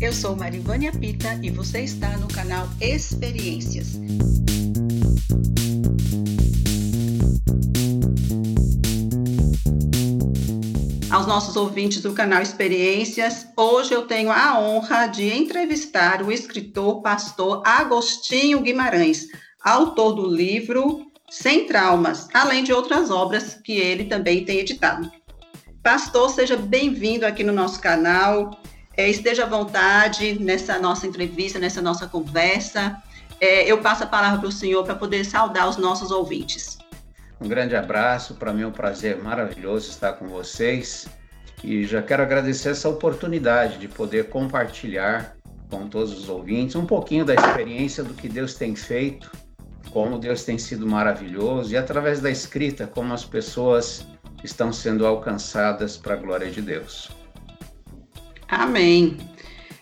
[0.00, 3.98] Eu sou Marivânia Pita e você está no canal Experiências.
[11.10, 17.02] Aos nossos ouvintes do canal Experiências, hoje eu tenho a honra de entrevistar o escritor
[17.02, 19.26] pastor Agostinho Guimarães,
[19.62, 25.08] autor do livro Sem Traumas, além de outras obras que ele também tem editado.
[25.80, 28.60] Pastor, seja bem-vindo aqui no nosso canal.
[28.96, 33.00] É, esteja à vontade nessa nossa entrevista, nessa nossa conversa.
[33.40, 36.78] É, eu passo a palavra para o senhor para poder saudar os nossos ouvintes.
[37.40, 41.06] Um grande abraço, para mim é um prazer maravilhoso estar com vocês
[41.62, 45.36] e já quero agradecer essa oportunidade de poder compartilhar
[45.70, 49.30] com todos os ouvintes um pouquinho da experiência do que Deus tem feito,
[49.90, 54.06] como Deus tem sido maravilhoso e através da escrita como as pessoas
[54.44, 57.10] estão sendo alcançadas para a glória de Deus.
[58.48, 59.16] Amém.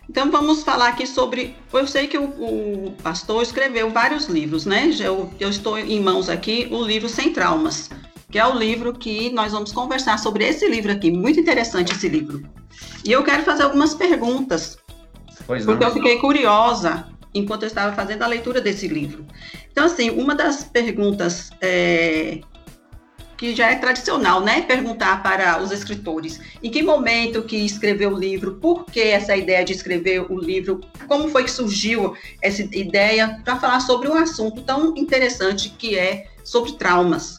[0.09, 1.55] Então vamos falar aqui sobre.
[1.73, 4.91] Eu sei que o, o pastor escreveu vários livros, né?
[4.99, 7.91] Eu, eu, estou em mãos aqui o livro Sem Traumas,
[8.31, 11.11] que é o livro que nós vamos conversar sobre esse livro aqui.
[11.11, 12.43] Muito interessante esse livro.
[13.05, 14.79] E eu quero fazer algumas perguntas,
[15.47, 15.91] pois porque não.
[15.91, 19.27] eu fiquei curiosa enquanto eu estava fazendo a leitura desse livro.
[19.71, 22.41] Então, assim, uma das perguntas é,
[23.39, 24.63] que já é tradicional, né?
[24.63, 29.65] Perguntar para os escritores em que momento que escreveu o livro, por que essa ideia
[29.65, 34.63] de escrever o livro, como foi que surgiu essa ideia para falar sobre um assunto
[34.63, 37.39] tão interessante que é sobre traumas.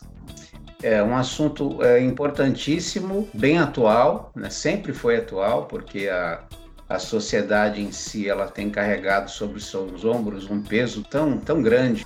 [0.81, 4.49] É um assunto é, importantíssimo, bem atual, né?
[4.49, 6.41] sempre foi atual, porque a,
[6.89, 12.05] a sociedade em si ela tem carregado sobre seus ombros um peso tão, tão grande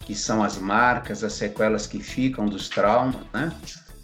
[0.00, 3.52] que são as marcas, as sequelas que ficam dos traumas, né?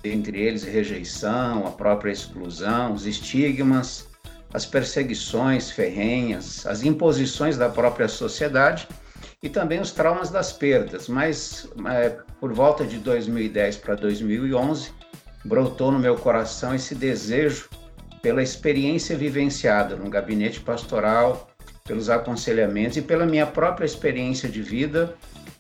[0.05, 4.07] Entre eles rejeição, a própria exclusão, os estigmas,
[4.53, 8.87] as perseguições ferrenhas, as imposições da própria sociedade
[9.43, 11.09] e também os traumas das perdas.
[11.09, 14.93] Mas é, por volta de 2010 para 2011,
[15.45, 17.69] brotou no meu coração esse desejo
[18.25, 21.51] pela experiência vivenciada no gabinete pastoral,
[21.85, 25.15] pelos aconselhamentos e pela minha própria experiência de vida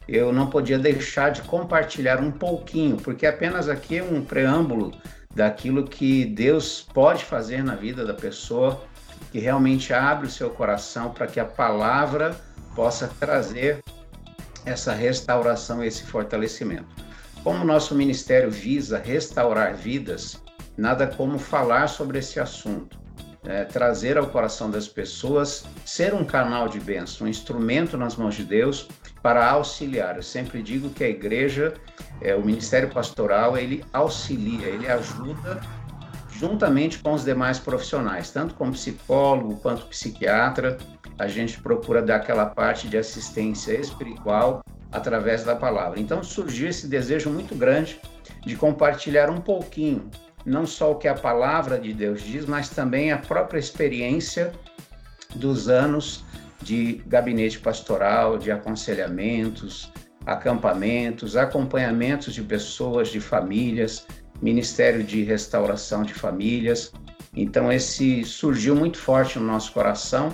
[0.08, 4.92] eu não podia deixar de compartilhar um pouquinho, porque apenas aqui é um preâmbulo
[5.34, 8.82] daquilo que Deus pode fazer na vida da pessoa,
[9.30, 12.34] que realmente abre o seu coração para que a palavra
[12.74, 13.82] possa trazer
[14.64, 16.86] essa restauração, esse fortalecimento.
[17.42, 20.42] Como o nosso ministério visa restaurar vidas,
[20.76, 23.02] nada como falar sobre esse assunto.
[23.46, 28.34] É, trazer ao coração das pessoas, ser um canal de bênção, um instrumento nas mãos
[28.34, 28.88] de Deus
[29.22, 30.16] para auxiliar.
[30.16, 31.74] Eu sempre digo que a igreja,
[32.22, 35.60] é, o ministério pastoral, ele auxilia, ele ajuda
[36.30, 40.78] juntamente com os demais profissionais, tanto como psicólogo quanto psiquiatra,
[41.18, 46.00] a gente procura dar aquela parte de assistência espiritual através da palavra.
[46.00, 48.00] Então surgiu esse desejo muito grande
[48.44, 50.10] de compartilhar um pouquinho,
[50.44, 54.52] não só o que a palavra de Deus diz, mas também a própria experiência
[55.34, 56.24] dos anos
[56.62, 59.92] de gabinete pastoral, de aconselhamentos,
[60.26, 64.06] acampamentos, acompanhamentos de pessoas, de famílias,
[64.40, 66.92] Ministério de Restauração de Famílias.
[67.36, 70.32] Então, esse surgiu muito forte no nosso coração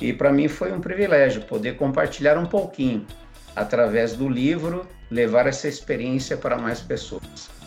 [0.00, 3.06] e para mim foi um privilégio poder compartilhar um pouquinho
[3.54, 7.57] através do livro, levar essa experiência para mais pessoas.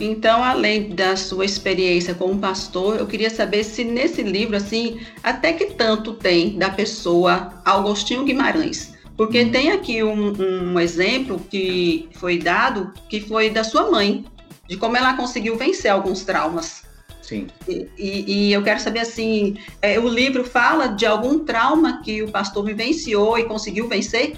[0.00, 5.52] Então, além da sua experiência como pastor, eu queria saber se nesse livro, assim, até
[5.52, 8.94] que tanto tem da pessoa Augustinho Guimarães.
[9.14, 9.50] Porque hum.
[9.50, 14.24] tem aqui um, um, exemplo que foi dado, que foi da sua mãe,
[14.66, 16.82] de como ela conseguiu vencer alguns traumas.
[17.20, 17.48] Sim.
[17.68, 22.22] E, e, e eu quero saber, assim, é, o livro fala de algum trauma que
[22.22, 24.32] o pastor vivenciou e conseguiu vencer?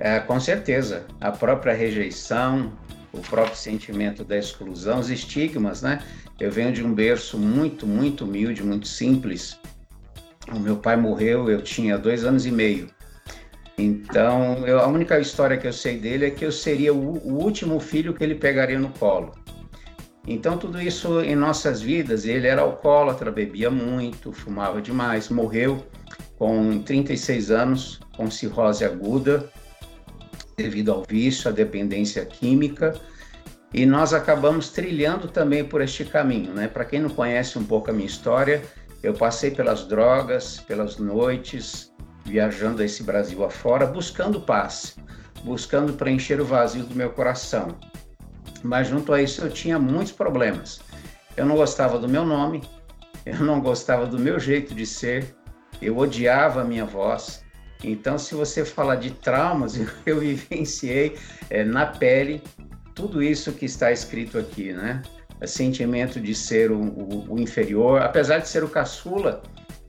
[0.00, 1.06] É, com certeza.
[1.20, 2.72] A própria rejeição,
[3.12, 6.02] o próprio sentimento da exclusão, os estigmas, né?
[6.40, 9.58] Eu venho de um berço muito, muito humilde, muito simples.
[10.50, 12.88] O meu pai morreu, eu tinha dois anos e meio.
[13.78, 17.42] Então, eu, a única história que eu sei dele é que eu seria o, o
[17.42, 19.32] último filho que ele pegaria no colo.
[20.26, 25.84] Então, tudo isso em nossas vidas, ele era alcoólatra, bebia muito, fumava demais, morreu
[26.36, 29.50] com 36 anos, com cirrose aguda,
[30.56, 32.94] devido ao vício, à dependência química,
[33.74, 36.68] e nós acabamos trilhando também por este caminho, né?
[36.68, 38.62] Para quem não conhece um pouco a minha história,
[39.02, 41.92] eu passei pelas drogas, pelas noites,
[42.24, 44.96] viajando esse Brasil afora, buscando paz,
[45.42, 47.76] buscando preencher o vazio do meu coração.
[48.62, 50.80] Mas junto a isso eu tinha muitos problemas.
[51.36, 52.62] Eu não gostava do meu nome,
[53.24, 55.34] eu não gostava do meu jeito de ser,
[55.80, 57.42] eu odiava a minha voz.
[57.82, 59.74] Então, se você falar de traumas,
[60.06, 61.16] eu, vivenciei
[61.50, 62.42] é, na pele
[62.94, 65.02] tudo isso que está escrito aqui, né?
[65.40, 69.42] O sentimento de ser o, o, o, inferior, apesar de ser o caçula,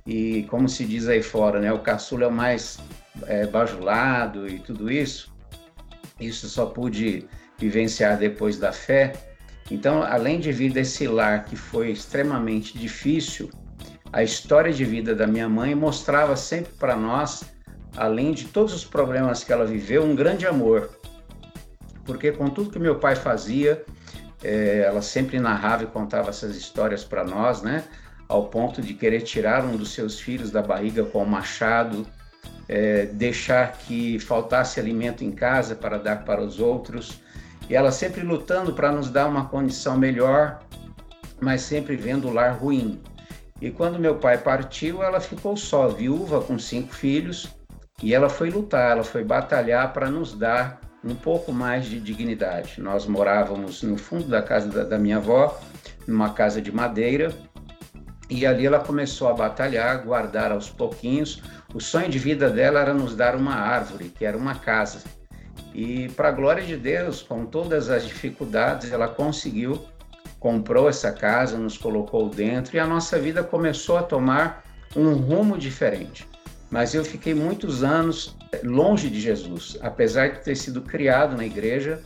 [0.05, 1.71] e como se diz aí fora, né?
[1.71, 2.79] O caçula é o mais
[3.27, 5.33] é, bajulado e tudo isso.
[6.19, 7.27] Isso só pude
[7.57, 9.13] vivenciar depois da fé.
[9.71, 13.49] Então, além de vir desse lar que foi extremamente difícil,
[14.11, 17.44] a história de vida da minha mãe mostrava sempre para nós,
[17.95, 20.89] além de todos os problemas que ela viveu, um grande amor.
[22.05, 23.83] Porque com tudo que meu pai fazia,
[24.44, 27.83] é, ela sempre narrava e contava essas histórias para nós, né?
[28.27, 32.05] Ao ponto de querer tirar um dos seus filhos da barriga com o machado,
[32.67, 37.21] é, deixar que faltasse alimento em casa para dar para os outros,
[37.69, 40.59] e ela sempre lutando para nos dar uma condição melhor,
[41.39, 43.01] mas sempre vendo o lar ruim.
[43.61, 47.49] E quando meu pai partiu, ela ficou só, viúva com cinco filhos,
[48.01, 52.79] e ela foi lutar, ela foi batalhar para nos dar um pouco mais de dignidade.
[52.81, 55.59] Nós morávamos no fundo da casa da, da minha avó,
[56.07, 57.33] numa casa de madeira,
[58.29, 61.41] e ali ela começou a batalhar, guardar aos pouquinhos.
[61.73, 65.03] O sonho de vida dela era nos dar uma árvore, que era uma casa.
[65.73, 69.79] E, para a glória de Deus, com todas as dificuldades, ela conseguiu
[70.44, 75.57] comprou essa casa, nos colocou dentro e a nossa vida começou a tomar um rumo
[75.57, 76.27] diferente.
[76.73, 82.01] Mas eu fiquei muitos anos longe de Jesus, apesar de ter sido criado na igreja,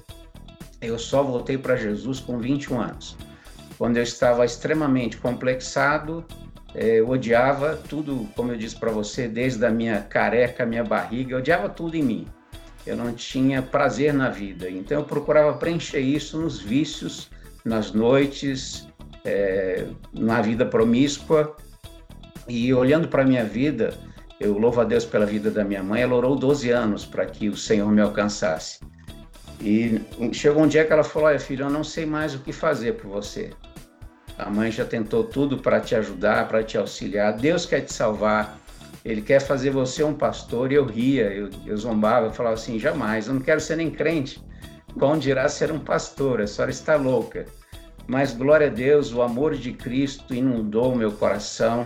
[0.81, 3.15] eu só voltei para Jesus com 21 anos,
[3.77, 6.25] quando eu estava extremamente complexado,
[6.75, 11.35] eh, eu odiava tudo, como eu disse para você, desde a minha careca, minha barriga,
[11.35, 12.27] eu odiava tudo em mim.
[12.85, 17.29] Eu não tinha prazer na vida, então eu procurava preencher isso nos vícios
[17.63, 18.85] nas noites,
[19.23, 21.55] é, na vida promíscua.
[22.49, 23.93] E olhando para a minha vida,
[24.39, 27.49] eu louvo a Deus pela vida da minha mãe, ela orou 12 anos para que
[27.49, 28.79] o Senhor me alcançasse.
[29.59, 29.99] E
[30.31, 32.93] chegou um dia que ela falou: Olha, filho, eu não sei mais o que fazer
[32.93, 33.51] por você.
[34.37, 37.33] A mãe já tentou tudo para te ajudar, para te auxiliar.
[37.33, 38.59] Deus quer te salvar.
[39.03, 40.71] Ele quer fazer você um pastor.
[40.71, 43.89] E eu ria, eu, eu zombava, eu falava assim: jamais, eu não quero ser nem
[43.89, 44.39] crente.
[44.99, 46.41] Quão dirá ser um pastor?
[46.41, 47.45] A senhora está louca.
[48.05, 51.85] Mas glória a Deus, o amor de Cristo inundou meu coração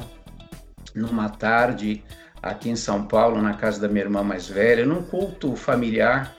[0.94, 2.04] numa tarde
[2.42, 6.36] aqui em São Paulo, na casa da minha irmã mais velha, num culto familiar.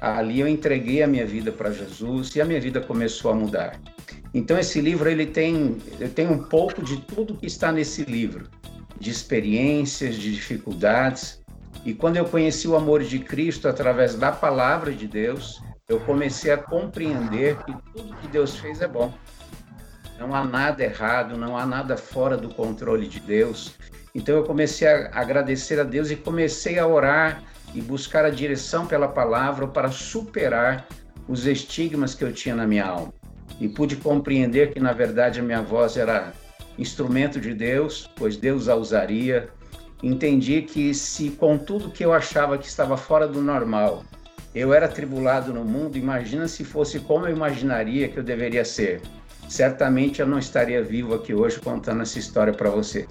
[0.00, 3.78] Ali eu entreguei a minha vida para Jesus e a minha vida começou a mudar.
[4.32, 8.48] Então esse livro ele tem, eu tenho um pouco de tudo que está nesse livro,
[8.98, 11.42] de experiências, de dificuldades.
[11.84, 16.52] E quando eu conheci o amor de Cristo através da palavra de Deus, eu comecei
[16.52, 19.12] a compreender que tudo que Deus fez é bom.
[20.20, 23.72] Não há nada errado, não há nada fora do controle de Deus.
[24.14, 27.42] Então eu comecei a agradecer a Deus e comecei a orar
[27.74, 30.86] e buscar a direção pela palavra para superar
[31.26, 33.14] os estigmas que eu tinha na minha alma.
[33.58, 36.34] E pude compreender que na verdade a minha voz era
[36.76, 39.48] instrumento de Deus, pois Deus a usaria.
[40.02, 44.04] Entendi que se com tudo que eu achava que estava fora do normal,
[44.54, 49.00] eu era tribulado no mundo, imagina se fosse como eu imaginaria que eu deveria ser.
[49.50, 53.08] Certamente eu não estaria vivo aqui hoje contando essa história para você.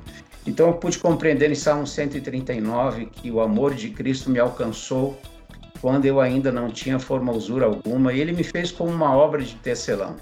[0.47, 5.19] Então eu pude compreender em Salmo 139 que o amor de Cristo me alcançou
[5.81, 9.53] quando eu ainda não tinha formosura alguma e ele me fez como uma obra de
[9.55, 10.15] tecelão.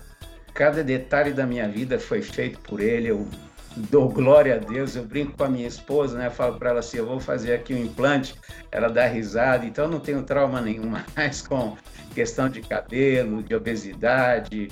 [0.55, 3.27] Cada detalhe da minha vida foi feito por ele, eu
[3.75, 4.95] dou glória a Deus.
[4.95, 6.27] Eu brinco com a minha esposa, né?
[6.27, 8.33] Eu falo para ela assim: eu vou fazer aqui um implante.
[8.71, 11.77] Ela dá risada, então eu não tenho trauma nenhum mais com
[12.15, 14.69] questão de cabelo, de obesidade,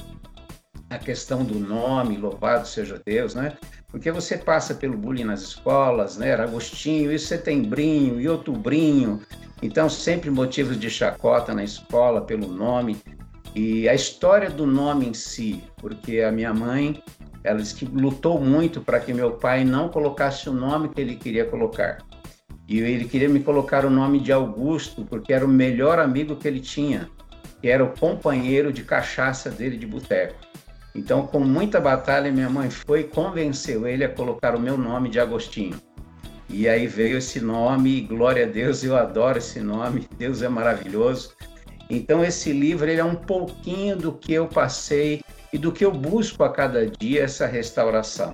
[0.96, 3.54] a questão do nome, louvado seja Deus, né?
[3.88, 6.30] Porque você passa pelo bullying nas escolas, né?
[6.30, 9.22] Era Agostinho, e setembrinho, e outubrinho.
[9.62, 12.98] Então, sempre motivos de chacota na escola pelo nome.
[13.54, 17.02] E a história do nome em si, porque a minha mãe
[17.46, 21.16] ela disse que lutou muito para que meu pai não colocasse o nome que ele
[21.16, 22.00] queria colocar.
[22.68, 26.48] E ele queria me colocar o nome de Augusto, porque era o melhor amigo que
[26.48, 27.08] ele tinha,
[27.62, 30.36] que era o companheiro de cachaça dele de boteco.
[30.96, 35.10] Então, com muita batalha, minha mãe foi e convenceu ele a colocar o meu nome
[35.10, 35.78] de Agostinho.
[36.50, 41.34] E aí veio esse nome, glória a Deus, eu adoro esse nome, Deus é maravilhoso.
[41.90, 45.22] Então, esse livro ele é um pouquinho do que eu passei
[45.52, 48.34] e do que eu busco a cada dia essa restauração.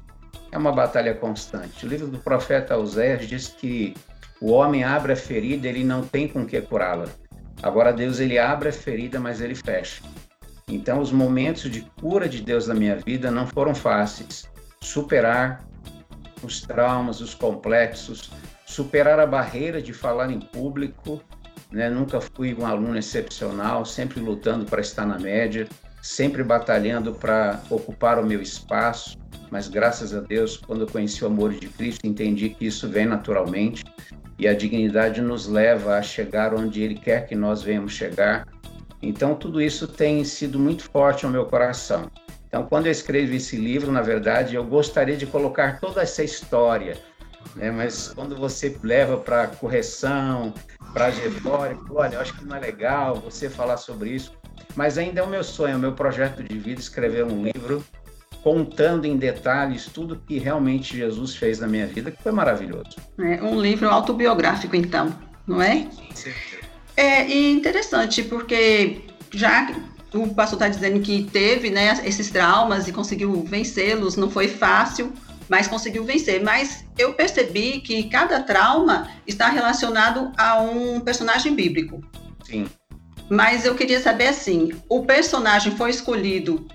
[0.52, 1.86] É uma batalha constante.
[1.86, 3.96] O livro do profeta Oséias diz que
[4.40, 7.06] o homem abre a ferida, ele não tem com que curá-la.
[7.64, 10.04] Agora Deus ele abre a ferida, mas ele fecha.
[10.72, 14.50] Então, os momentos de cura de Deus na minha vida não foram fáceis.
[14.82, 15.64] Superar
[16.44, 18.32] os traumas, os complexos,
[18.66, 21.22] superar a barreira de falar em público.
[21.72, 21.90] Né?
[21.90, 25.68] Nunca fui um aluno excepcional, sempre lutando para estar na média,
[26.02, 29.18] sempre batalhando para ocupar o meu espaço.
[29.52, 33.06] Mas graças a Deus, quando eu conheci o amor de Cristo, entendi que isso vem
[33.06, 33.84] naturalmente
[34.42, 38.48] e a dignidade nos leva a chegar onde Ele quer que nós venhamos chegar.
[39.02, 42.10] Então, tudo isso tem sido muito forte no meu coração.
[42.48, 46.98] Então, quando eu escrevo esse livro, na verdade, eu gostaria de colocar toda essa história,
[47.56, 47.72] né?
[47.72, 50.54] mas quando você leva para correção,
[50.94, 54.34] para retórica, olha, eu acho que não é legal você falar sobre isso,
[54.76, 57.84] mas ainda é o meu sonho, é o meu projeto de vida escrever um livro
[58.44, 62.98] contando em detalhes tudo que realmente Jesus fez na minha vida, que foi maravilhoso.
[63.20, 65.16] É um livro autobiográfico, então,
[65.48, 65.88] não é?
[66.14, 66.32] Sim.
[67.02, 69.02] É interessante, porque
[69.34, 69.76] já
[70.14, 75.12] o pastor está dizendo que teve né, esses traumas e conseguiu vencê-los, não foi fácil,
[75.50, 76.44] mas conseguiu vencer.
[76.44, 82.04] Mas eu percebi que cada trauma está relacionado a um personagem bíblico.
[82.44, 82.68] Sim.
[83.28, 86.68] Mas eu queria saber assim: o personagem foi escolhido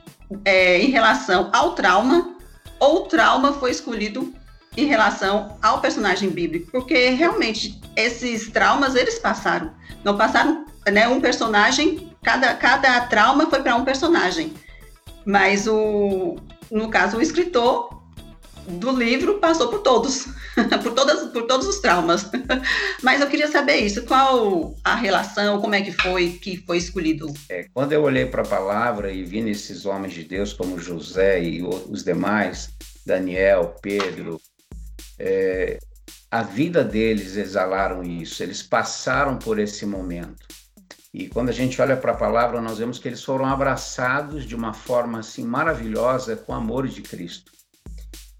[0.45, 2.37] é, em relação ao trauma,
[2.81, 4.35] ou o trauma foi escolhido
[4.77, 9.73] em relação ao personagem bíblico, porque realmente esses traumas eles passaram,
[10.07, 11.09] não passaram, né?
[11.09, 14.55] Um personagem, cada, cada trauma foi para um personagem,
[15.25, 16.37] mas o,
[16.71, 17.91] no caso o escritor
[18.69, 20.29] do livro passou por todos,
[20.85, 22.31] por, todas, por todos os traumas.
[23.03, 27.33] Mas eu queria saber isso, qual a relação, como é que foi que foi escolhido?
[27.49, 31.41] É, quando eu olhei para a palavra e vi nesses homens de Deus como José
[31.45, 32.71] e os demais,
[33.05, 34.41] Daniel, Pedro,
[35.17, 35.79] é,
[36.31, 40.47] a vida deles exalaram isso, eles passaram por esse momento.
[41.15, 44.55] E quando a gente olha para a palavra, nós vemos que eles foram abraçados de
[44.55, 47.53] uma forma assim maravilhosa com o amor de Cristo.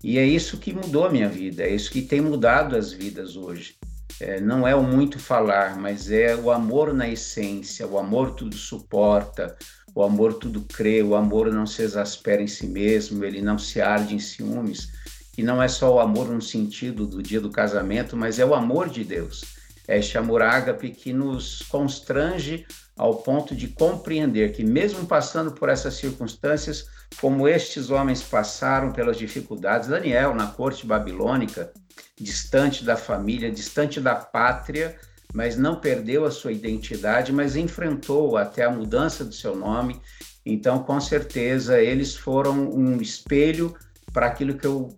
[0.05, 3.35] E é isso que mudou a minha vida, é isso que tem mudado as vidas
[3.37, 3.77] hoje.
[4.21, 8.57] É, não é o muito falar, mas é o amor na essência, o amor tudo
[8.57, 9.57] suporta,
[9.95, 13.81] o amor tudo crê, o amor não se exaspera em si mesmo, ele não se
[13.81, 14.93] arde em ciúmes.
[15.37, 18.55] E não é só o amor no sentido do dia do casamento, mas é o
[18.55, 19.45] amor de Deus.
[19.89, 22.67] É este amor ágape que nos constrange
[22.97, 26.87] ao ponto de compreender que, mesmo passando por essas circunstâncias,
[27.21, 29.89] como estes homens passaram pelas dificuldades.
[29.89, 31.73] Daniel, na corte babilônica,
[32.19, 34.97] distante da família, distante da pátria,
[35.33, 40.01] mas não perdeu a sua identidade, mas enfrentou até a mudança do seu nome.
[40.45, 43.77] Então, com certeza, eles foram um espelho
[44.13, 44.97] para aquilo que eu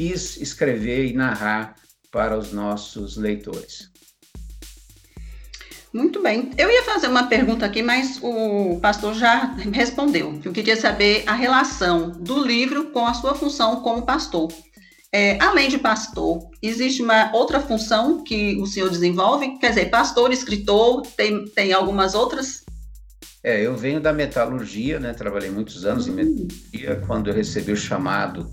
[0.00, 1.74] quis escrever e narrar
[2.10, 3.90] para os nossos leitores.
[5.92, 6.52] Muito bem.
[6.56, 10.40] Eu ia fazer uma pergunta aqui, mas o pastor já respondeu.
[10.42, 14.50] Eu queria saber a relação do livro com a sua função como pastor.
[15.12, 19.58] É, além de pastor, existe uma outra função que o senhor desenvolve?
[19.58, 22.64] Quer dizer, pastor, escritor, tem, tem algumas outras?
[23.44, 25.12] É, eu venho da metalurgia, né?
[25.12, 26.14] Trabalhei muitos anos em hum.
[26.14, 27.02] metalurgia.
[27.06, 28.50] Quando eu recebi o chamado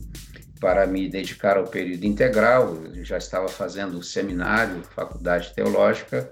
[0.60, 6.32] para me dedicar ao período integral, eu já estava fazendo seminário, faculdade teológica,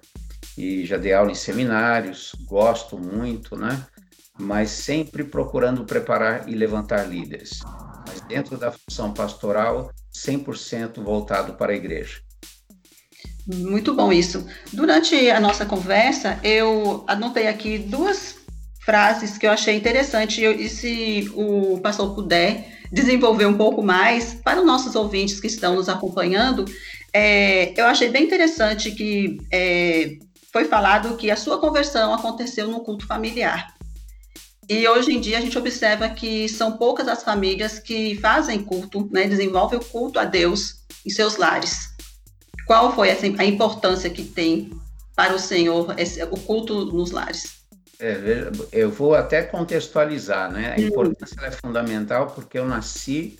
[0.57, 3.85] e já dei aula em seminários, gosto muito, né?
[4.39, 7.59] Mas sempre procurando preparar e levantar líderes.
[8.07, 12.21] Mas dentro da função pastoral, 100% voltado para a igreja.
[13.47, 14.45] Muito bom isso.
[14.73, 18.37] Durante a nossa conversa, eu anotei aqui duas
[18.79, 24.59] frases que eu achei interessante e se o pastor puder desenvolver um pouco mais para
[24.59, 26.65] os nossos ouvintes que estão nos acompanhando,
[27.13, 30.17] é, eu achei bem interessante que é,
[30.51, 33.73] foi falado que a sua conversão aconteceu no culto familiar.
[34.67, 39.07] E hoje em dia a gente observa que são poucas as famílias que fazem culto,
[39.11, 41.89] né, desenvolvem o culto a Deus em seus lares.
[42.65, 44.71] Qual foi a importância que tem
[45.15, 47.64] para o Senhor esse, o culto nos lares?
[47.99, 50.75] É, eu vou até contextualizar, né?
[50.75, 50.87] A hum.
[50.87, 53.37] importância é fundamental porque eu nasci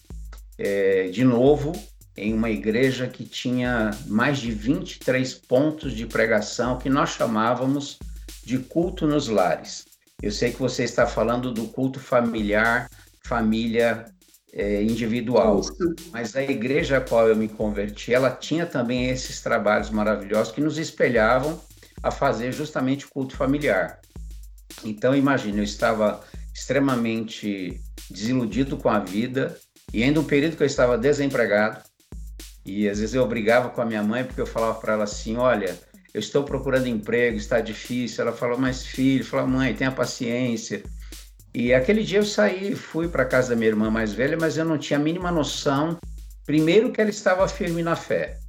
[0.58, 1.74] é, de novo
[2.18, 8.00] em uma igreja que tinha mais de 23 pontos de pregação que nós chamávamos
[8.44, 9.86] de culto nos lares.
[10.22, 12.90] Eu sei que você está falando do culto familiar,
[13.22, 14.06] família
[14.54, 15.60] é, individual,
[16.12, 20.62] mas a igreja a qual eu me converti, ela tinha também esses trabalhos maravilhosos que
[20.62, 21.60] nos espelhavam
[22.02, 24.00] a fazer justamente o culto familiar.
[24.84, 29.58] Então, imagine, eu estava extremamente desiludido com a vida
[29.94, 31.82] e ainda um período que eu estava desempregado,
[32.66, 35.38] e às vezes eu brigava com a minha mãe porque eu falava para ela assim:
[35.38, 35.78] olha,
[36.14, 38.24] eu estou procurando emprego, está difícil.
[38.24, 40.82] Ela falou: mas filho, fala, mãe, tenha paciência.
[41.54, 44.66] E aquele dia eu saí, fui para casa da minha irmã mais velha, mas eu
[44.66, 45.98] não tinha a mínima noção,
[46.46, 48.40] primeiro que ela estava firme na fé.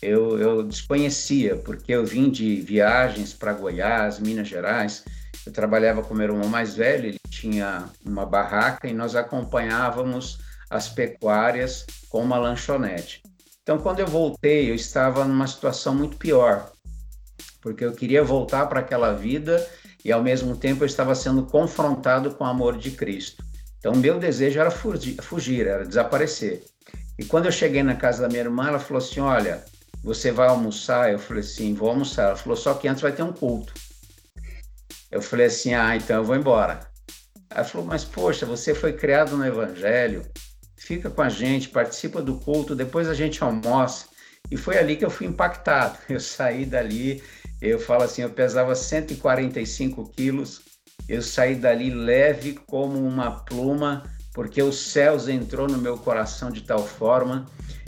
[0.00, 5.04] Eu, eu desconhecia, porque eu vim de viagens para Goiás, Minas Gerais.
[5.44, 10.38] Eu trabalhava com meu irmão mais velho, ele tinha uma barraca e nós acompanhávamos
[10.70, 13.22] as pecuárias com uma lanchonete.
[13.62, 16.70] Então, quando eu voltei, eu estava numa situação muito pior,
[17.60, 19.64] porque eu queria voltar para aquela vida
[20.04, 23.44] e, ao mesmo tempo, eu estava sendo confrontado com o amor de Cristo.
[23.78, 26.64] Então, meu desejo era fugir, era desaparecer.
[27.18, 29.64] E quando eu cheguei na casa da minha irmã, ela falou assim: Olha,
[30.02, 31.12] você vai almoçar?
[31.12, 32.28] Eu falei assim: Vou almoçar.
[32.28, 33.74] Ela falou: Só que antes vai ter um culto.
[35.12, 36.80] Eu falei assim: Ah, então eu vou embora.
[37.50, 40.22] Ela falou: Mas poxa, você foi criado no Evangelho,
[40.74, 44.06] fica com a gente, participa do culto, depois a gente almoça.
[44.50, 45.98] E foi ali que eu fui impactado.
[46.08, 47.22] Eu saí dali,
[47.60, 50.62] eu falo assim, eu pesava 145 quilos,
[51.08, 54.02] eu saí dali leve como uma pluma,
[54.34, 57.46] porque os céus entrou no meu coração de tal forma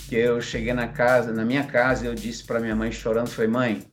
[0.08, 3.48] que eu cheguei na casa, na minha casa, eu disse para minha mãe chorando, foi
[3.48, 3.84] mãe,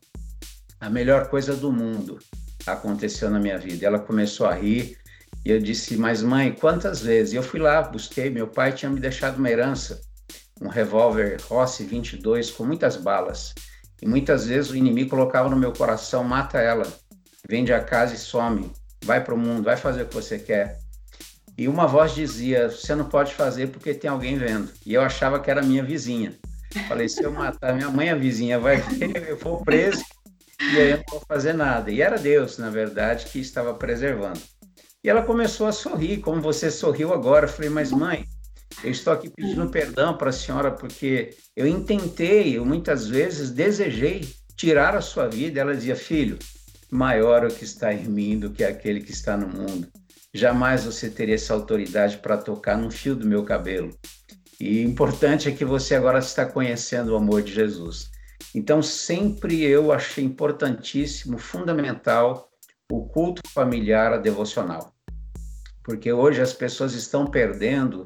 [0.79, 2.19] a melhor coisa do mundo
[2.65, 3.85] aconteceu na minha vida.
[3.85, 4.97] Ela começou a rir
[5.43, 7.33] e eu disse, mas mãe, quantas vezes?
[7.33, 10.01] Eu fui lá, busquei, meu pai tinha me deixado uma herança,
[10.61, 13.53] um revólver Rossi 22 com muitas balas.
[14.01, 16.85] E muitas vezes o inimigo colocava no meu coração, mata ela,
[17.49, 18.71] vende a casa e some,
[19.03, 20.79] vai para o mundo, vai fazer o que você quer.
[21.57, 24.71] E uma voz dizia, você não pode fazer porque tem alguém vendo.
[24.85, 26.37] E eu achava que era minha vizinha.
[26.87, 30.03] Falei, se eu matar minha mãe, a vizinha vai ver, eu vou preso
[30.73, 31.89] e aí eu não vou fazer nada.
[31.91, 34.39] E era Deus, na verdade, que estava preservando.
[35.03, 37.45] E ela começou a sorrir, como você sorriu agora.
[37.45, 38.25] Eu falei, mas mãe,
[38.83, 44.27] eu estou aqui pedindo perdão para a senhora porque eu intentei, eu muitas vezes desejei
[44.55, 45.59] tirar a sua vida.
[45.59, 46.37] Ela dizia, filho,
[46.91, 49.87] maior é o que está em mim do que aquele que está no mundo.
[50.33, 53.89] Jamais você teria essa autoridade para tocar num fio do meu cabelo.
[54.59, 58.10] E importante é que você agora está conhecendo o amor de Jesus.
[58.53, 62.49] Então, sempre eu achei importantíssimo, fundamental,
[62.91, 64.93] o culto familiar, a devocional.
[65.83, 68.05] Porque hoje as pessoas estão perdendo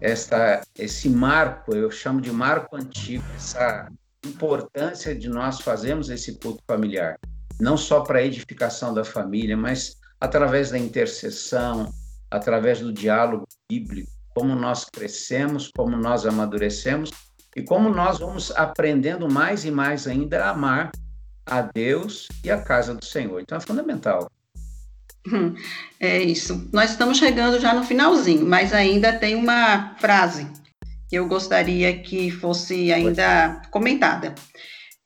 [0.00, 3.90] esta, esse marco, eu chamo de marco antigo, essa
[4.24, 7.18] importância de nós fazermos esse culto familiar,
[7.58, 11.90] não só para a edificação da família, mas através da intercessão,
[12.30, 17.10] através do diálogo bíblico, como nós crescemos, como nós amadurecemos
[17.56, 20.92] e como nós vamos aprendendo mais e mais ainda a amar
[21.46, 23.40] a Deus e a casa do Senhor.
[23.40, 24.30] Então é fundamental.
[25.98, 26.68] É isso.
[26.72, 30.46] Nós estamos chegando já no finalzinho, mas ainda tem uma frase
[31.08, 34.34] que eu gostaria que fosse ainda comentada.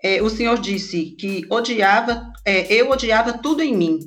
[0.02, 3.98] É, o senhor disse que odiava, é, eu odiava tudo em mim.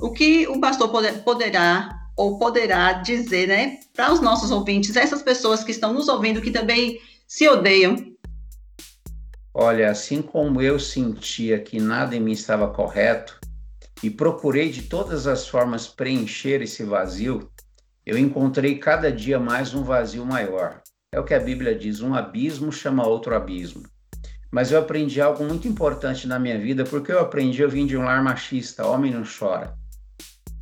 [0.00, 5.22] O que o pastor poder, poderá ou poderá dizer, né, para os nossos ouvintes, essas
[5.22, 7.96] pessoas que estão nos ouvindo que também se odeiam?
[9.52, 13.38] Olha, assim como eu sentia que nada em mim estava correto
[14.02, 17.50] e procurei de todas as formas preencher esse vazio,
[18.04, 20.82] eu encontrei cada dia mais um vazio maior.
[21.10, 23.84] É o que a Bíblia diz: um abismo chama outro abismo.
[24.50, 27.96] Mas eu aprendi algo muito importante na minha vida, porque eu aprendi, eu vim de
[27.96, 29.74] um lar machista, homem não chora.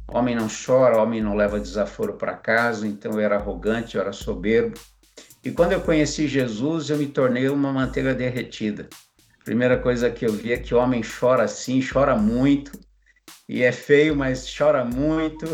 [0.08, 4.12] Homem não chora, homem não leva desaforo para casa, então eu era arrogante, eu era
[4.12, 4.78] soberbo.
[5.44, 8.88] E quando eu conheci Jesus, eu me tornei uma manteiga derretida.
[9.44, 12.78] Primeira coisa que eu vi é que homem chora sim, chora muito,
[13.48, 15.46] e é feio, mas chora muito.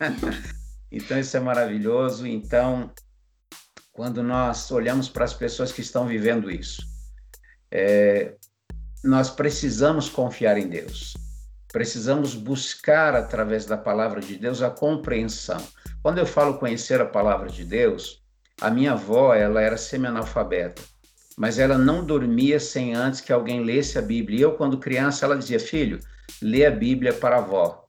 [0.92, 2.26] então isso é maravilhoso.
[2.26, 2.92] Então,
[3.90, 6.82] quando nós olhamos para as pessoas que estão vivendo isso,
[7.70, 8.34] é,
[9.02, 11.14] nós precisamos confiar em Deus.
[11.72, 15.66] Precisamos buscar através da palavra de Deus a compreensão.
[16.02, 18.21] Quando eu falo conhecer a palavra de Deus,
[18.62, 20.80] a minha avó, ela era semi-analfabeta,
[21.36, 24.38] mas ela não dormia sem antes que alguém lesse a Bíblia.
[24.38, 25.98] E eu, quando criança, ela dizia: "Filho,
[26.40, 27.86] lê a Bíblia para a avó".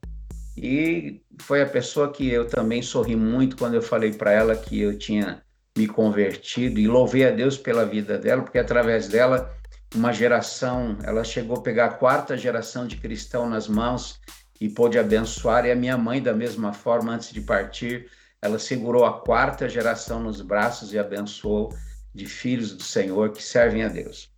[0.57, 4.81] E foi a pessoa que eu também sorri muito quando eu falei para ela que
[4.81, 5.43] eu tinha
[5.77, 9.51] me convertido e louvei a Deus pela vida dela, porque através dela
[9.95, 14.19] uma geração, ela chegou a pegar a quarta geração de cristão nas mãos
[14.59, 18.07] e pôde abençoar, e a minha mãe, da mesma forma, antes de partir,
[18.43, 21.73] ela segurou a quarta geração nos braços e abençoou
[22.13, 24.29] de filhos do Senhor que servem a Deus.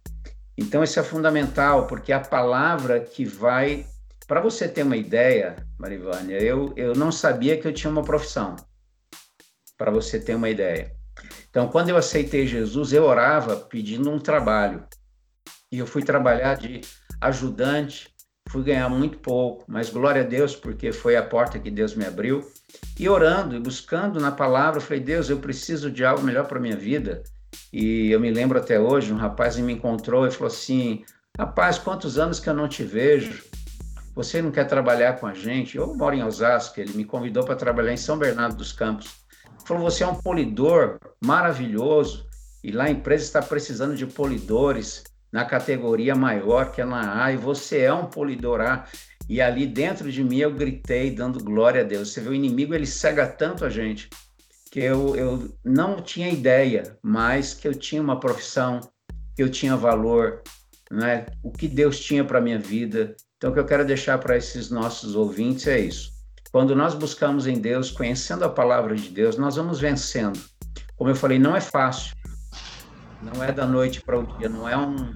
[0.55, 3.87] Então, isso é fundamental, porque é a palavra que vai.
[4.27, 8.55] Para você ter uma ideia, Marivânia, eu, eu não sabia que eu tinha uma profissão.
[9.75, 10.95] Para você ter uma ideia.
[11.49, 14.85] Então, quando eu aceitei Jesus, eu orava pedindo um trabalho.
[15.71, 16.81] E eu fui trabalhar de
[17.19, 18.14] ajudante
[18.49, 22.05] fui ganhar muito pouco, mas glória a Deus, porque foi a porta que Deus me
[22.05, 22.49] abriu.
[22.99, 26.59] E orando e buscando na palavra, eu falei: Deus, eu preciso de algo melhor para
[26.59, 27.23] minha vida.
[27.71, 31.03] E eu me lembro até hoje, um rapaz me encontrou e falou assim:
[31.37, 33.43] Rapaz, quantos anos que eu não te vejo?
[34.13, 35.75] Você não quer trabalhar com a gente?
[35.75, 39.25] Eu moro em Osasco, ele me convidou para trabalhar em São Bernardo dos Campos.
[39.65, 42.25] Falou: Você é um polidor maravilhoso
[42.63, 45.03] e lá a empresa está precisando de polidores
[45.35, 48.85] na categoria maior, que é na A, e você é um polidor A.
[49.27, 52.13] E ali dentro de mim eu gritei, dando glória a Deus.
[52.13, 54.09] Você vê, o inimigo ele cega tanto a gente
[54.71, 58.79] que eu, eu não tinha ideia, mas que eu tinha uma profissão,
[59.35, 60.41] que eu tinha valor,
[60.89, 61.25] né?
[61.43, 63.13] o que Deus tinha para minha vida.
[63.35, 66.13] Então, o que eu quero deixar para esses nossos ouvintes é isso.
[66.49, 70.39] Quando nós buscamos em Deus, conhecendo a palavra de Deus, nós vamos vencendo.
[70.95, 72.15] Como eu falei, não é fácil.
[73.33, 75.13] Não é da noite para o dia, não é um,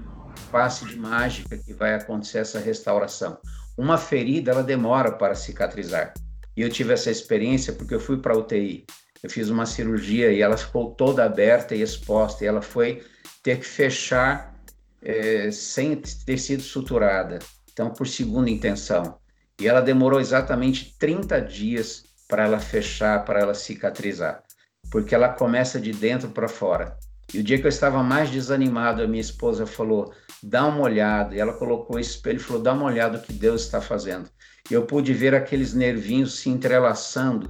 [0.52, 3.38] passe de mágica que vai acontecer essa restauração.
[3.78, 6.13] Uma ferida, ela demora para cicatrizar.
[6.56, 8.86] E eu tive essa experiência porque eu fui para a UTI.
[9.22, 12.43] Eu fiz uma cirurgia e ela ficou toda aberta e exposta.
[12.43, 13.04] E ela foi
[13.43, 14.56] ter que fechar
[15.02, 17.39] é, sem ter sido suturada.
[17.72, 19.17] Então, por segunda intenção.
[19.60, 24.43] E ela demorou exatamente 30 dias para ela fechar, para ela cicatrizar.
[24.91, 26.98] Porque ela começa de dentro para fora.
[27.33, 31.35] E o dia que eu estava mais desanimado, a minha esposa falou: dá uma olhada.
[31.35, 34.29] E ela colocou o espelho e falou: dá uma olhada o que Deus está fazendo.
[34.69, 37.49] E eu pude ver aqueles nervinhos se entrelaçando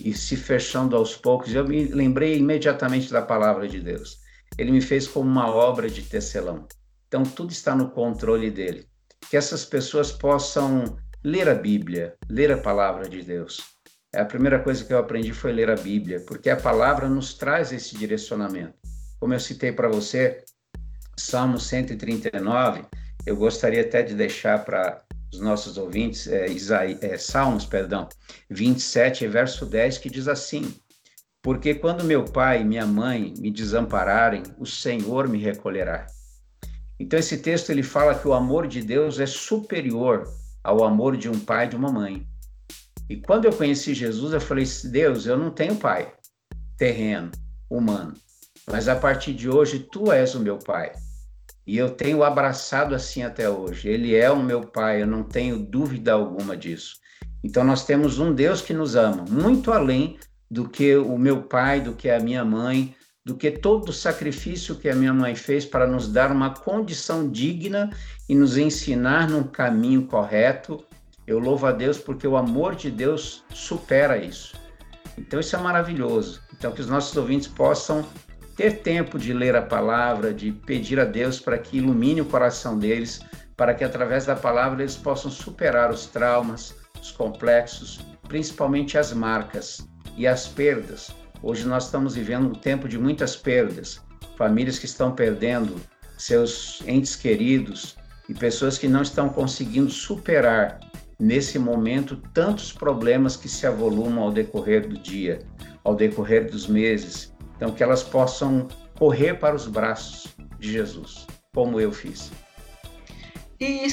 [0.00, 1.52] e se fechando aos poucos.
[1.54, 4.20] Eu me lembrei imediatamente da palavra de Deus.
[4.56, 6.66] Ele me fez como uma obra de tecelão.
[7.06, 8.86] Então, tudo está no controle dele.
[9.30, 13.60] Que essas pessoas possam ler a Bíblia, ler a palavra de Deus.
[14.12, 17.34] É a primeira coisa que eu aprendi foi ler a Bíblia, porque a palavra nos
[17.34, 18.87] traz esse direcionamento.
[19.20, 20.44] Como eu citei para você,
[21.16, 22.84] Salmo 139,
[23.26, 25.02] eu gostaria até de deixar para
[25.32, 26.46] os nossos ouvintes, é,
[27.02, 28.08] é, Salmos, perdão,
[28.48, 30.74] 27, verso 10, que diz assim:
[31.42, 36.06] Porque quando meu pai e minha mãe me desampararem, o Senhor me recolherá.
[36.98, 40.24] Então esse texto ele fala que o amor de Deus é superior
[40.64, 42.26] ao amor de um pai e de uma mãe.
[43.08, 46.12] E quando eu conheci Jesus, eu falei: Deus, eu não tenho pai
[46.76, 47.32] terreno,
[47.68, 48.14] humano,
[48.70, 50.92] mas a partir de hoje tu és o meu pai.
[51.66, 53.88] E eu tenho abraçado assim até hoje.
[53.88, 56.96] Ele é o meu pai, eu não tenho dúvida alguma disso.
[57.44, 60.18] Então nós temos um Deus que nos ama, muito além
[60.50, 64.76] do que o meu pai, do que a minha mãe, do que todo o sacrifício
[64.76, 67.90] que a minha mãe fez para nos dar uma condição digna
[68.26, 70.82] e nos ensinar num caminho correto.
[71.26, 74.56] Eu louvo a Deus porque o amor de Deus supera isso.
[75.18, 76.40] Então isso é maravilhoso.
[76.56, 78.06] Então que os nossos ouvintes possam
[78.58, 82.76] ter tempo de ler a palavra, de pedir a Deus para que ilumine o coração
[82.76, 83.20] deles,
[83.56, 89.88] para que através da palavra eles possam superar os traumas, os complexos, principalmente as marcas
[90.16, 91.12] e as perdas.
[91.40, 94.02] Hoje nós estamos vivendo um tempo de muitas perdas,
[94.36, 95.76] famílias que estão perdendo
[96.18, 97.96] seus entes queridos
[98.28, 100.80] e pessoas que não estão conseguindo superar
[101.16, 105.38] nesse momento tantos problemas que se avolumam ao decorrer do dia,
[105.84, 110.28] ao decorrer dos meses então, que elas possam correr para os braços
[110.60, 112.30] de Jesus, como eu fiz.
[113.60, 113.88] E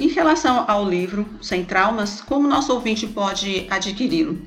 [0.00, 4.40] em relação ao livro Sem Traumas, como nosso ouvinte pode adquiri-lo?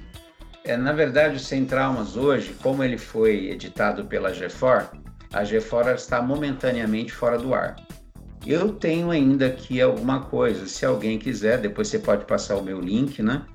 [0.64, 4.88] É, na verdade, o Sem Traumas hoje, como ele foi editado pela GeFor,
[5.32, 7.76] a GeFor está momentaneamente fora do ar.
[8.44, 12.80] Eu tenho ainda aqui alguma coisa, se alguém quiser, depois você pode passar o meu
[12.80, 13.46] link, né?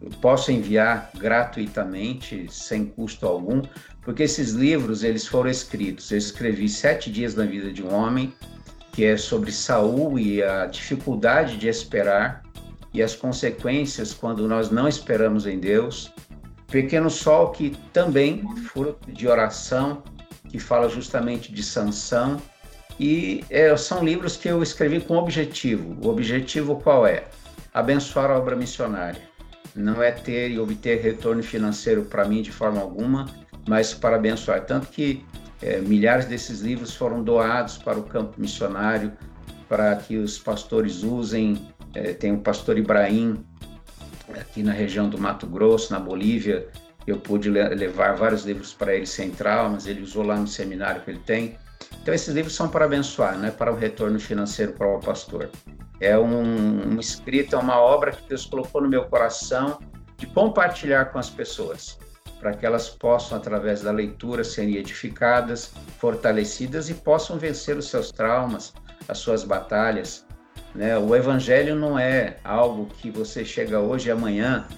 [0.00, 3.62] Eu posso enviar gratuitamente, sem custo algum,
[4.04, 6.10] porque esses livros eles foram escritos.
[6.10, 8.32] Eu escrevi Sete Dias na Vida de um Homem,
[8.92, 12.42] que é sobre Saul e a dificuldade de esperar
[12.92, 16.12] e as consequências quando nós não esperamos em Deus.
[16.68, 20.02] Pequeno Sol, que também fruto de oração,
[20.48, 22.40] que fala justamente de sanção.
[23.00, 25.96] E é, são livros que eu escrevi com objetivo.
[26.04, 27.24] O objetivo qual é?
[27.72, 29.20] Abençoar a obra missionária.
[29.74, 33.26] Não é ter e obter retorno financeiro para mim de forma alguma,
[33.68, 34.64] mas para abençoar.
[34.64, 35.24] Tanto que
[35.62, 39.12] é, milhares desses livros foram doados para o campo missionário,
[39.68, 41.68] para que os pastores usem.
[41.94, 43.44] É, tem o pastor Ibrahim,
[44.38, 46.68] aqui na região do Mato Grosso, na Bolívia.
[47.06, 51.10] Eu pude levar vários livros para ele sem traumas, ele usou lá no seminário que
[51.10, 51.56] ele tem.
[52.02, 55.50] Então, esses livros são para abençoar, não é para o retorno financeiro para o pastor.
[56.00, 59.78] É um, um escrito, é uma obra que Deus colocou no meu coração
[60.16, 61.98] de compartilhar com as pessoas
[62.44, 68.10] para que elas possam, através da leitura, serem edificadas, fortalecidas e possam vencer os seus
[68.10, 68.74] traumas,
[69.08, 70.26] as suas batalhas.
[70.74, 70.98] Né?
[70.98, 74.68] O evangelho não é algo que você chega hoje e amanhã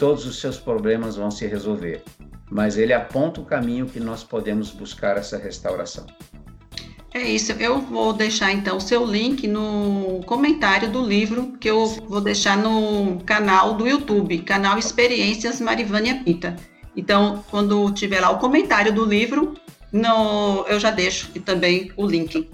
[0.00, 2.02] todos os seus problemas vão se resolver,
[2.50, 6.04] mas ele aponta o caminho que nós podemos buscar essa restauração.
[7.14, 7.52] É isso.
[7.52, 12.56] Eu vou deixar então o seu link no comentário do livro que eu vou deixar
[12.56, 16.56] no canal do YouTube, canal Experiências Marivânia Pita.
[16.96, 19.54] Então, quando tiver lá o comentário do livro,
[19.90, 22.50] no, eu já deixo também o link.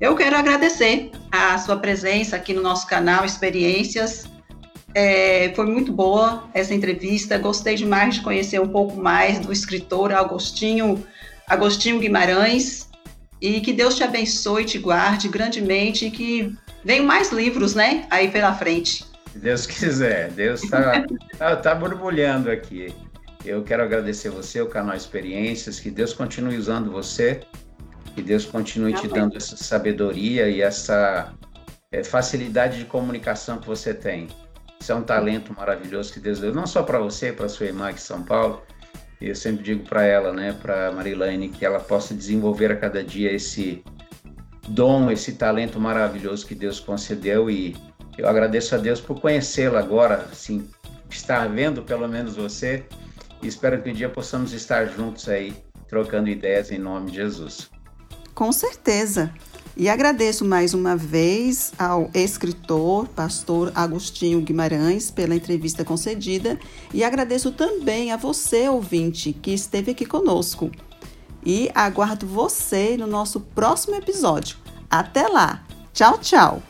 [0.00, 4.24] Eu quero agradecer a sua presença aqui no nosso canal Experiências.
[4.94, 7.38] É, foi muito boa essa entrevista.
[7.38, 11.06] Gostei demais de conhecer um pouco mais do escritor Agostinho,
[11.48, 12.90] Agostinho Guimarães.
[13.40, 18.28] E que Deus te abençoe, te guarde grandemente e que venham mais livros, né, aí
[18.28, 19.04] pela frente.
[19.32, 21.04] Se Deus quiser, Deus está
[21.38, 22.94] tá, tá borbulhando aqui.
[23.44, 27.40] Eu quero agradecer você, o canal Experiências, que Deus continue usando você,
[28.14, 31.32] que Deus continue te dando essa sabedoria e essa
[31.90, 34.28] é, facilidade de comunicação que você tem.
[34.80, 37.88] Isso é um talento maravilhoso que Deus deu, não só para você, para sua irmã
[37.88, 38.62] aqui em São Paulo,
[39.20, 43.32] eu sempre digo para ela, né, para Marilane, que ela possa desenvolver a cada dia
[43.32, 43.84] esse
[44.68, 47.76] dom, esse talento maravilhoso que Deus concedeu e
[48.18, 50.68] eu agradeço a Deus por conhecê-la agora, assim,
[51.08, 52.84] estar vendo pelo menos você
[53.42, 55.54] e espero que um dia possamos estar juntos aí,
[55.88, 57.70] trocando ideias em nome de Jesus.
[58.34, 59.32] Com certeza.
[59.76, 66.58] E agradeço mais uma vez ao escritor, pastor Agostinho Guimarães, pela entrevista concedida
[66.92, 70.70] e agradeço também a você, ouvinte, que esteve aqui conosco.
[71.44, 74.58] E aguardo você no nosso próximo episódio.
[74.90, 75.64] Até lá!
[75.92, 76.62] Tchau, tchau!